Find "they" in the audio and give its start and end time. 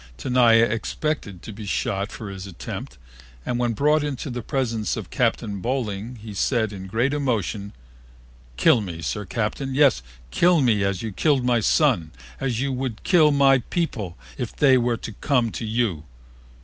14.55-14.75